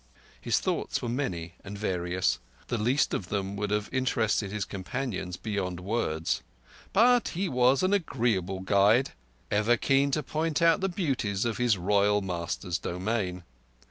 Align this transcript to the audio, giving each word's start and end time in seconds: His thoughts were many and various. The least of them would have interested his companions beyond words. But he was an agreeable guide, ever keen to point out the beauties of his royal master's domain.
His 0.41 0.59
thoughts 0.59 1.03
were 1.03 1.09
many 1.09 1.53
and 1.63 1.77
various. 1.77 2.39
The 2.69 2.79
least 2.79 3.13
of 3.13 3.29
them 3.29 3.55
would 3.57 3.69
have 3.69 3.87
interested 3.91 4.51
his 4.51 4.65
companions 4.65 5.37
beyond 5.37 5.79
words. 5.79 6.41
But 6.91 7.27
he 7.37 7.47
was 7.47 7.83
an 7.83 7.93
agreeable 7.93 8.61
guide, 8.61 9.11
ever 9.51 9.77
keen 9.77 10.09
to 10.09 10.23
point 10.23 10.59
out 10.59 10.81
the 10.81 10.89
beauties 10.89 11.45
of 11.45 11.59
his 11.59 11.77
royal 11.77 12.23
master's 12.23 12.79
domain. 12.79 13.43